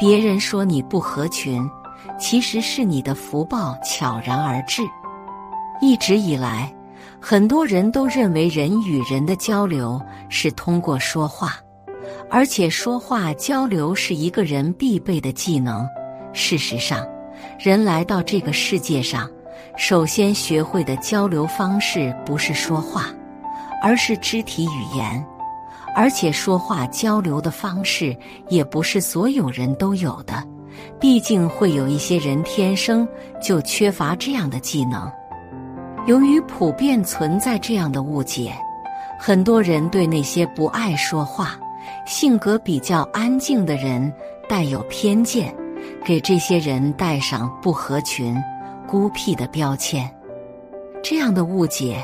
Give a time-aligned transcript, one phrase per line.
[0.00, 1.62] 别人说你不合群，
[2.18, 4.82] 其实是你的福报悄然而至。
[5.78, 6.74] 一直以来，
[7.20, 10.00] 很多人都认为人与人的交流
[10.30, 11.56] 是通过说话，
[12.30, 15.86] 而且说话交流是一个人必备的技能。
[16.32, 17.06] 事实上，
[17.58, 19.28] 人来到这个世界上，
[19.76, 23.04] 首先学会的交流方式不是说话，
[23.82, 25.22] 而是肢体语言。
[25.94, 28.16] 而且说话交流的方式
[28.48, 30.42] 也不是所有人都有的，
[30.98, 33.06] 毕竟会有一些人天生
[33.42, 35.10] 就缺乏这样的技能。
[36.06, 38.52] 由于普遍存在这样的误解，
[39.18, 41.58] 很多人对那些不爱说话、
[42.06, 44.12] 性格比较安静的人
[44.48, 45.54] 带有偏见，
[46.04, 48.34] 给这些人带上不合群、
[48.86, 50.10] 孤僻的标签。
[51.02, 52.02] 这样的误解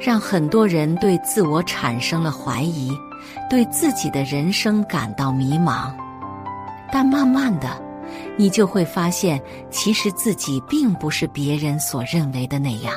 [0.00, 2.90] 让很多人对自我产生了怀疑。
[3.48, 5.92] 对自己的人生感到迷茫，
[6.92, 7.68] 但慢慢的，
[8.36, 12.94] 你就会发现，其实自己并不是别人所认为的那样。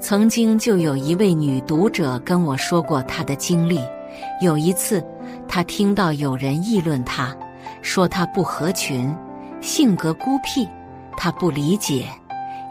[0.00, 3.80] 曾经就有一位女读者跟我说过她的经历。
[4.40, 5.02] 有一次，
[5.48, 7.34] 她听到有人议论她，
[7.82, 9.14] 说她不合群，
[9.60, 10.68] 性格孤僻，
[11.16, 12.06] 她不理解，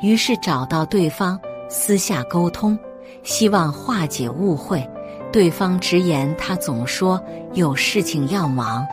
[0.02, 1.40] 于是找到对方
[1.70, 2.78] 私下沟通，
[3.24, 4.88] 希望化解误会。
[5.32, 7.22] 对方直言，他总说
[7.54, 8.86] 有事情要忙，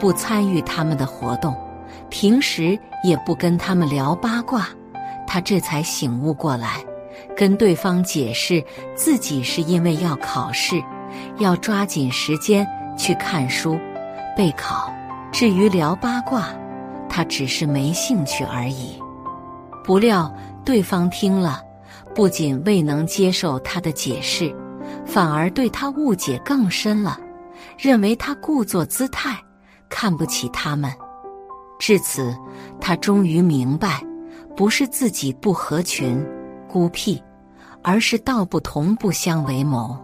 [0.00, 1.54] 不参与他们的活动，
[2.10, 4.68] 平时也不跟他们聊八卦。
[5.26, 6.84] 他这才醒悟过来，
[7.36, 8.64] 跟对方解释
[8.94, 10.82] 自己是因为要考试，
[11.38, 13.78] 要抓紧时间去看书、
[14.36, 14.92] 备考。
[15.32, 16.48] 至于聊八卦，
[17.08, 19.00] 他只是没兴趣而已。
[19.84, 20.32] 不料
[20.64, 21.62] 对方听了，
[22.14, 24.54] 不仅未能接受他的解释。
[25.06, 27.18] 反而对他误解更深了，
[27.78, 29.38] 认为他故作姿态，
[29.88, 30.92] 看不起他们。
[31.78, 32.36] 至此，
[32.80, 34.02] 他终于明白，
[34.56, 36.22] 不是自己不合群、
[36.68, 37.22] 孤僻，
[37.82, 39.96] 而是道不同不相为谋。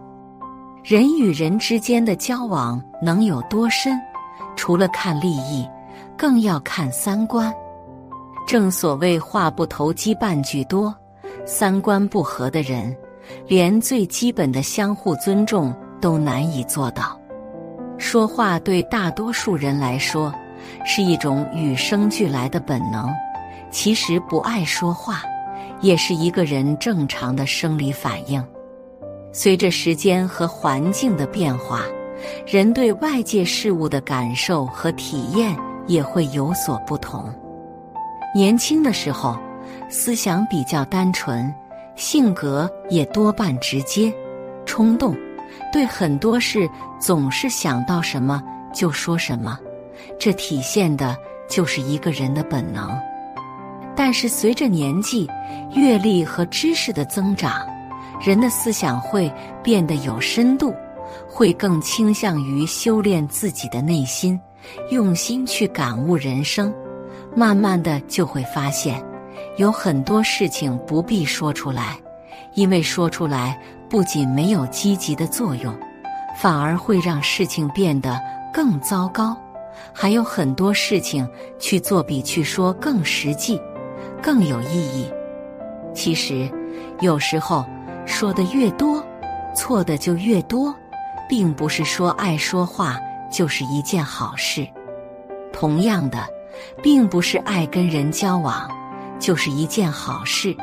[0.83, 3.99] 人与人之间的交往能有多深，
[4.55, 5.67] 除了看利益，
[6.17, 7.53] 更要看三观。
[8.45, 10.93] 正所谓话不投机半句多，
[11.45, 12.95] 三观不合的人。
[13.47, 17.19] 连最基本的相互尊重都难以做到，
[17.97, 20.33] 说话对大多数人来说
[20.85, 23.09] 是一种与生俱来的本能。
[23.69, 25.23] 其实不爱说话，
[25.81, 28.43] 也是一个人正常的生理反应。
[29.31, 31.81] 随着时间和环境的变化，
[32.45, 35.57] 人对外界事物的感受和体验
[35.87, 37.33] 也会有所不同。
[38.35, 39.35] 年轻的时候，
[39.89, 41.51] 思想比较单纯。
[41.95, 44.13] 性格也多半直接、
[44.65, 45.15] 冲动，
[45.71, 48.41] 对很多事总是想到什么
[48.73, 49.59] 就说什么，
[50.19, 51.15] 这体现的
[51.47, 52.91] 就是一个人的本能。
[53.95, 55.29] 但是随着年纪、
[55.75, 57.61] 阅历和知识的增长，
[58.19, 59.31] 人的思想会
[59.61, 60.73] 变得有深度，
[61.27, 64.39] 会更倾向于修炼自己的内心，
[64.89, 66.73] 用心去感悟人生，
[67.35, 68.99] 慢慢的就会发现。
[69.57, 71.97] 有很多事情不必说出来，
[72.55, 73.59] 因为说出来
[73.89, 75.77] 不仅没有积极的作用，
[76.35, 78.19] 反而会让事情变得
[78.51, 79.37] 更糟糕。
[79.91, 81.27] 还有很多事情
[81.59, 83.61] 去做比去说更实际、
[84.21, 85.11] 更有意义。
[85.93, 86.49] 其实，
[86.99, 87.63] 有时候
[88.05, 89.03] 说的越多，
[89.55, 90.73] 错的就越多，
[91.29, 92.99] 并不是说爱说话
[93.31, 94.67] 就是一件好事。
[95.51, 96.27] 同样的，
[96.81, 98.67] 并不是爱跟人交往。
[99.19, 100.55] 就是一件好事，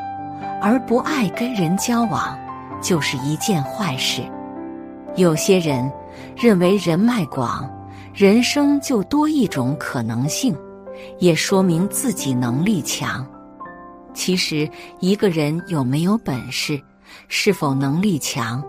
[0.61, 2.37] 而不爱跟人交往，
[2.81, 4.21] 就是一件坏事。
[5.15, 5.91] 有些人
[6.35, 7.69] 认为人脉广，
[8.13, 10.55] 人生就多一种可能性，
[11.19, 13.25] 也说明自己能力强。
[14.13, 14.69] 其实，
[14.99, 16.81] 一个人有没有本事，
[17.27, 18.63] 是否能力强，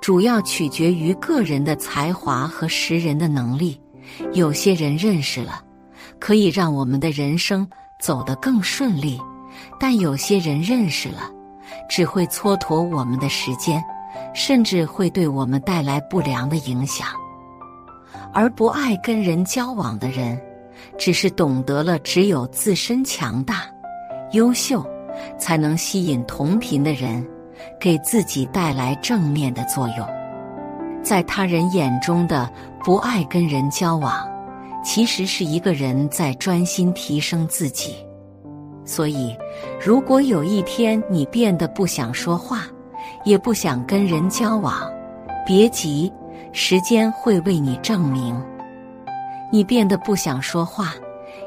[0.00, 3.80] 主要取决于个人的才华和识人的能力。
[4.32, 5.62] 有些人认识了，
[6.18, 7.68] 可以让我们的人生
[8.04, 9.18] 走得更顺利。
[9.80, 11.30] 但有些人认识了，
[11.88, 13.82] 只会蹉跎我们的时间，
[14.34, 17.08] 甚至会对我们带来不良的影响。
[18.34, 20.38] 而不爱跟人交往的人，
[20.98, 23.62] 只是懂得了只有自身强大、
[24.32, 24.84] 优秀，
[25.38, 27.26] 才能吸引同频的人，
[27.80, 30.06] 给自己带来正面的作用。
[31.02, 32.50] 在他人眼中的
[32.82, 34.28] 不爱跟人交往，
[34.84, 37.94] 其实是一个人在专心提升自己。
[38.84, 39.34] 所以，
[39.82, 42.66] 如果有一天你变得不想说话，
[43.24, 44.92] 也不想跟人交往，
[45.46, 46.12] 别急，
[46.52, 48.38] 时间会为你证明。
[49.50, 50.92] 你变得不想说话，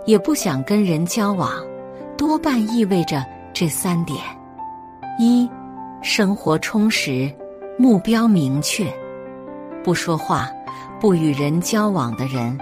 [0.06, 1.52] 也不想跟人交往，
[2.18, 3.24] 多半意味着
[3.54, 4.18] 这三点：
[5.20, 5.48] 一、
[6.02, 7.32] 生活充实，
[7.78, 8.92] 目标明确。
[9.84, 10.50] 不说话、
[11.00, 12.58] 不与人交往的人。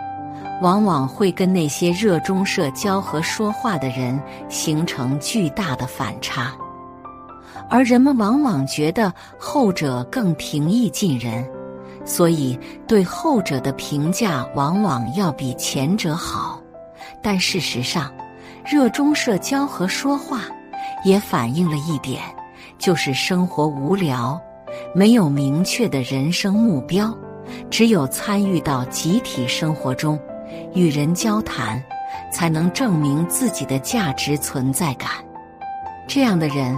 [0.62, 6.54] 往往会跟那些热衷社交和说话的人形成巨大的反差，
[7.70, 11.46] 而人们往往觉得后者更平易近人，
[12.06, 12.58] 所以
[12.88, 16.62] 对后者的评价往往要比前者好。
[17.22, 18.10] 但事实上，
[18.66, 20.42] 热衷社交和说话
[21.04, 22.22] 也反映了一点，
[22.80, 24.40] 就是生活无聊，
[24.94, 27.14] 没有明确的人生目标，
[27.70, 30.18] 只有参与到集体生活中。
[30.76, 31.82] 与人交谈，
[32.32, 35.10] 才能证明自己的价值存在感。
[36.06, 36.78] 这样的人，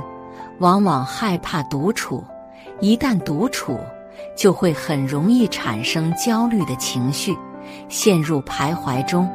[0.60, 2.24] 往往害怕独处，
[2.80, 3.80] 一旦独处，
[4.36, 7.36] 就会很容易产生焦虑的情绪，
[7.90, 9.28] 陷入徘徊中，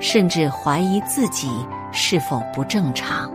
[0.00, 1.50] 甚至怀疑自己
[1.90, 3.28] 是否不正常。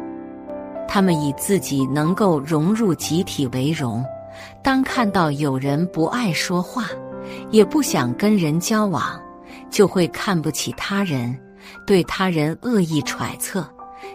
[0.87, 4.05] 他们以自己能够融入集体为荣，
[4.61, 6.85] 当看到有人不爱说话，
[7.49, 9.19] 也不想跟人交往。
[9.75, 11.38] 就会看不起他人，
[11.86, 13.69] 对他人恶意揣测。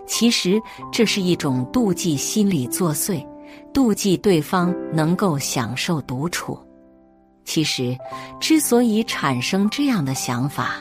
[0.07, 0.59] 其实
[0.91, 3.23] 这是一种妒忌心理作祟，
[3.71, 6.59] 妒忌对方能够享受独处。
[7.45, 7.95] 其实，
[8.41, 10.77] 之所以产生这样的想法，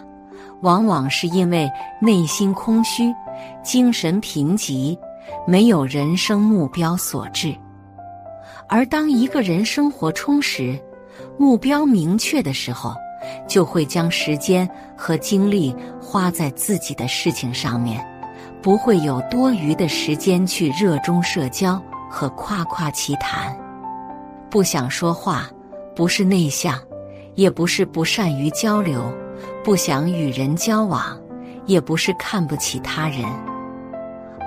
[0.62, 1.70] 往往是因为
[2.02, 3.14] 内心空虚、
[3.62, 4.98] 精神贫瘠，
[5.46, 7.54] 没有人生目标所致。
[8.70, 10.80] 而当一个人生活充实、
[11.38, 12.96] 目标明确的时候，
[13.48, 18.06] 就会将时间和精力花在自己的事情上面，
[18.62, 23.56] 不会有多余的时间去热衷社交和夸夸其谈。
[24.50, 25.50] 不想说话，
[25.96, 26.80] 不是内向，
[27.36, 29.00] 也不是不善于交流；
[29.64, 31.18] 不想与人交往，
[31.66, 33.24] 也不是看不起他人，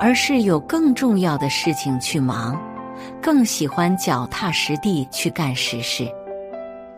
[0.01, 2.61] 而是有更重要的事情去忙，
[3.21, 6.13] 更喜欢脚踏实地去干实事。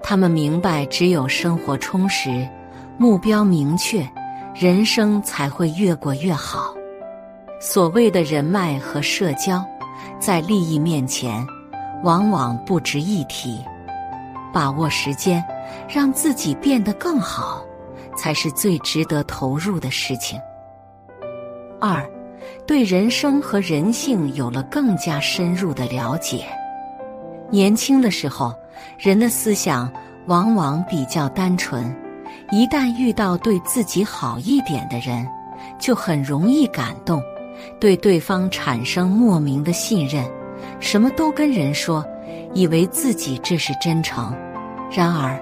[0.06, 2.46] 他们明白，只有生活充实、
[2.98, 4.06] 目标明确，
[4.54, 6.74] 人生才会越过越好。
[7.58, 9.64] 所谓的人脉和社交，
[10.20, 11.44] 在利益面前，
[12.02, 13.58] 往往不值一提。
[14.52, 15.42] 把握时间，
[15.88, 17.64] 让自己变得更好，
[18.14, 20.38] 才是最值得投入的事情。
[21.80, 22.06] 二，
[22.66, 26.44] 对人生和人性有了更加深入的了解。
[27.48, 28.54] 年轻的时候。
[28.98, 29.90] 人的思想
[30.26, 31.94] 往往比较单纯，
[32.50, 35.26] 一旦遇到对自己好一点的人，
[35.78, 37.22] 就很容易感动，
[37.80, 40.24] 对对方产生莫名的信任，
[40.80, 42.04] 什么都跟人说，
[42.52, 44.34] 以为自己这是真诚。
[44.90, 45.38] 然而，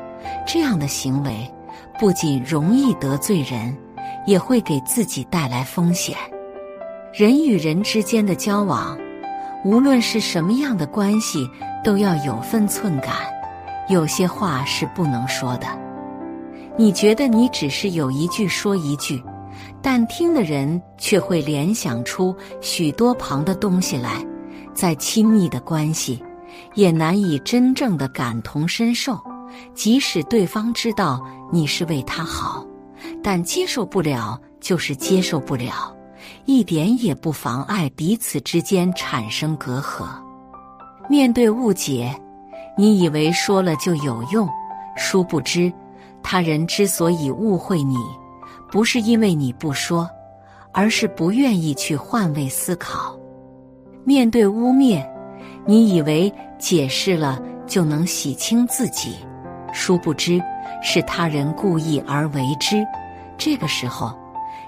[0.46, 1.32] 这样的行为
[2.00, 3.76] 不仅容易得罪人，
[4.26, 6.16] 也会给自己带来风险。
[7.12, 8.96] 人与人之间的交往，
[9.64, 11.46] 无论是什么样的关系。
[11.82, 13.14] 都要有分寸感，
[13.88, 15.66] 有些话是不能说的。
[16.76, 19.22] 你觉得你只是有一句说一句，
[19.82, 24.24] 但听的人却会联想出许多旁的东西来。
[24.74, 26.24] 再亲密的关系，
[26.74, 29.20] 也难以真正的感同身受。
[29.74, 31.22] 即使对方知道
[31.52, 32.66] 你是为他好，
[33.22, 35.94] 但接受不了就是接受不了，
[36.46, 40.06] 一点也不妨碍彼此之间产生隔阂。
[41.08, 42.14] 面对误解，
[42.76, 44.48] 你以为说了就有用，
[44.96, 45.72] 殊不知，
[46.22, 47.96] 他人之所以误会你，
[48.70, 50.08] 不是因为你不说，
[50.72, 53.18] 而是不愿意去换位思考。
[54.04, 55.04] 面对污蔑，
[55.66, 59.16] 你以为解释了就能洗清自己，
[59.72, 60.40] 殊不知
[60.82, 62.82] 是他人故意而为之。
[63.36, 64.16] 这个时候，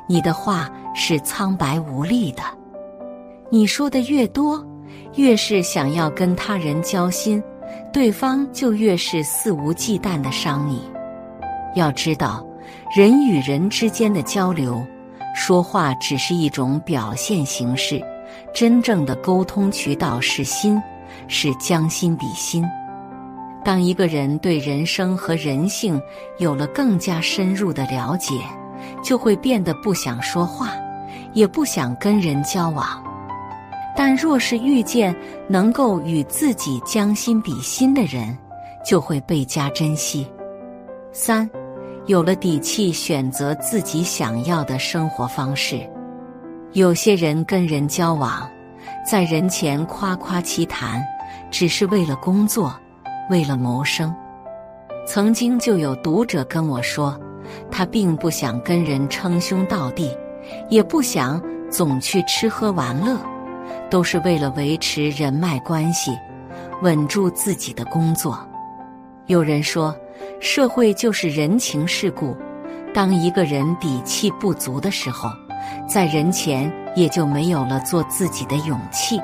[0.07, 2.43] 你的话是苍白无力的。
[3.51, 4.65] 你说的越多。
[5.15, 7.43] 越是想要跟他人交心，
[7.93, 10.83] 对方就越是肆无忌惮的伤你。
[11.75, 12.45] 要知道，
[12.97, 14.85] 人与人之间的交流，
[15.35, 18.01] 说话只是一种表现形式，
[18.55, 20.81] 真正的沟通渠道是心，
[21.29, 22.65] 是将心比心。
[23.65, 26.01] 当一个人对人生和人性
[26.39, 28.35] 有了更加深入的了解，
[29.03, 30.71] 就会变得不想说话，
[31.33, 33.03] 也不想跟人交往。
[33.97, 35.15] 但若是遇见
[35.49, 38.37] 能够与自己将心比心的人，
[38.85, 40.27] 就会倍加珍惜。
[41.13, 41.49] 三，
[42.07, 45.81] 有了底气，选择自己想要的生活方式。
[46.73, 48.49] 有些人跟人交往，
[49.09, 51.01] 在人前夸夸其谈，
[51.53, 52.75] 只是为了工作，
[53.31, 54.13] 为了谋生。
[55.07, 57.17] 曾经就有读者跟我说，
[57.71, 60.11] 他并不想跟人称兄道弟，
[60.69, 63.17] 也不想总去吃喝玩乐。
[63.95, 66.19] 都是为了维持人脉关系，
[66.83, 68.45] 稳住自己的工作。
[69.27, 69.97] 有人说，
[70.41, 72.37] 社会就是人情世故。
[72.93, 75.31] 当一个人底气不足的时候，
[75.89, 79.21] 在人前也就没有了做自己的勇气，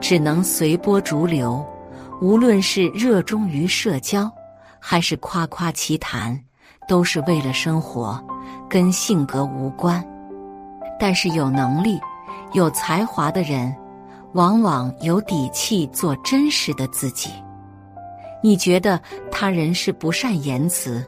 [0.00, 1.66] 只能随波逐流。
[2.22, 4.30] 无论是热衷于社交，
[4.78, 6.40] 还是夸夸其谈，
[6.86, 8.24] 都是为了生活，
[8.70, 10.00] 跟性格无关。
[11.00, 11.98] 但是有能力、
[12.52, 13.74] 有才华的人。
[14.34, 17.30] 往往有底气做真实的自己。
[18.42, 19.00] 你觉得
[19.30, 21.02] 他人是不善言辞，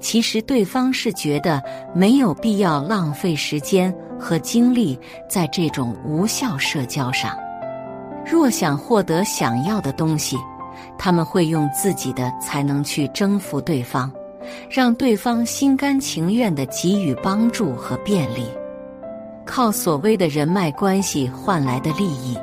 [0.00, 1.62] 其实对方是觉得
[1.94, 7.36] 没有必要浪费时间和精力在这种无效社交上。
[8.24, 10.36] 若想获得想要的东西，
[10.98, 14.10] 他们会用自己的才能去征服对方，
[14.70, 18.46] 让对方心甘情愿的给予帮助和便利，
[19.44, 22.36] 靠所谓的人脉关系换来的利益。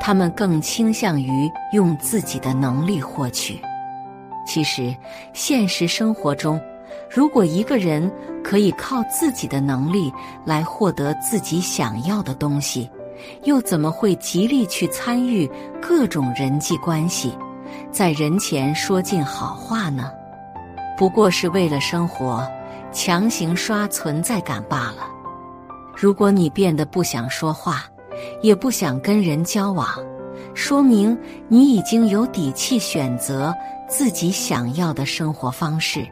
[0.00, 3.60] 他们更倾向于用自己的能力获取。
[4.46, 4.94] 其实，
[5.32, 6.60] 现实生活中，
[7.08, 8.10] 如果一个人
[8.42, 10.12] 可以靠自己的能力
[10.44, 12.90] 来获得自己想要的东西，
[13.44, 15.48] 又怎么会极力去参与
[15.80, 17.36] 各种人际关系，
[17.92, 20.10] 在人前说尽好话呢？
[20.98, 22.46] 不过是为了生活，
[22.92, 25.08] 强行刷存在感罢了。
[25.94, 27.84] 如果你变得不想说话，
[28.42, 29.88] 也不想跟人交往，
[30.54, 31.16] 说明
[31.48, 33.54] 你已经有底气选择
[33.88, 36.06] 自己想要的生活方式，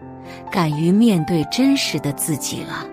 [0.51, 2.87] 敢于面对真实的自己了。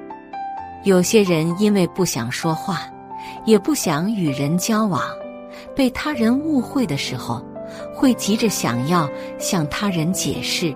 [0.83, 2.81] 有些人因为不想说话，
[3.45, 5.01] 也不想与人交往，
[5.75, 7.43] 被他人误会的时候，
[7.93, 10.75] 会急着想要向他人解释，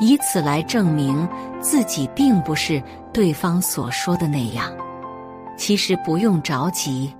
[0.00, 1.28] 以此来证明
[1.60, 4.72] 自己并不是对方所说的那样。
[5.56, 7.14] 其实不用着急。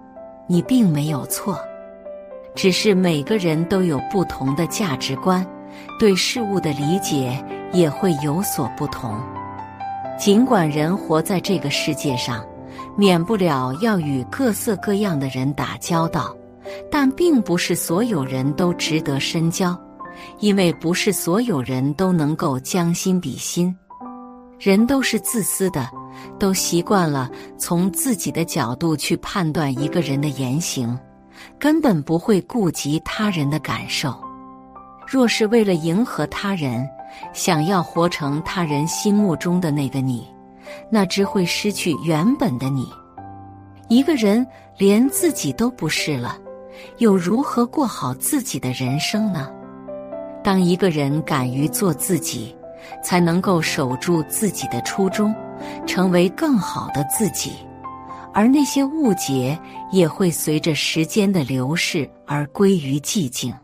[0.47, 1.59] 你并没有错，
[2.55, 5.47] 只是每个人都有不同的价值观，
[5.99, 9.19] 对事物的理解也会有所不同。
[10.19, 12.45] 尽管人活在这个世界上，
[12.97, 16.37] 免不了要与各色各样的人打交道，
[16.91, 19.77] 但并不是所有人都值得深交，
[20.39, 23.75] 因为不是所有人都能够将心比心。
[24.59, 25.89] 人都是自私的。
[26.39, 30.97] 都习惯了从自己的角度去判断一个人的言行，
[31.59, 34.15] 根本不会顾及他人的感受。
[35.07, 36.89] 若是为了迎合他人，
[37.33, 40.27] 想要活成他人心目中的那个你，
[40.89, 42.89] 那只会失去原本的你。
[43.89, 44.47] 一个人
[44.79, 46.39] 连自己都不是了，
[46.99, 49.51] 又如何过好自己的人生呢？
[50.43, 52.57] 当一个人敢于做自己，
[53.03, 55.35] 才能够守住自己的初衷。
[55.87, 57.53] 成为更好的自己，
[58.35, 59.59] 而那些误解
[59.91, 63.55] 也会随着时间的流逝而归于寂静。